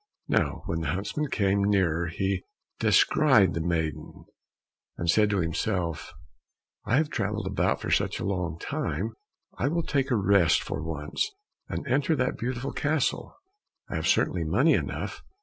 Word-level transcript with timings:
Now 0.29 0.63
when 0.65 0.79
the 0.81 0.87
huntsman 0.87 1.29
came 1.29 1.63
nearer 1.63 2.07
he 2.07 2.41
descried 2.79 3.53
the 3.53 3.61
maiden, 3.61 4.25
and 4.97 5.07
said 5.07 5.29
to 5.29 5.41
himself, 5.41 6.11
"I 6.85 6.95
have 6.97 7.11
travelled 7.11 7.45
about 7.45 7.79
for 7.79 7.91
such 7.91 8.19
a 8.19 8.25
long 8.25 8.57
time, 8.57 9.13
I 9.59 9.67
will 9.67 9.83
take 9.83 10.09
a 10.09 10.15
rest 10.15 10.63
for 10.63 10.81
once, 10.81 11.29
and 11.69 11.85
enter 11.87 12.15
that 12.15 12.39
beautiful 12.39 12.71
castle. 12.73 13.35
I 13.91 13.95
have 13.95 14.07
certainly 14.07 14.43
money 14.43 14.73
enough." 14.73 15.21